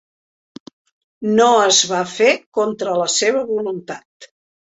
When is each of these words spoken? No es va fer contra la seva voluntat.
No 1.39 1.49
es 1.65 1.81
va 1.91 1.99
fer 2.13 2.31
contra 2.61 2.97
la 3.03 3.07
seva 3.17 3.45
voluntat. 3.53 4.31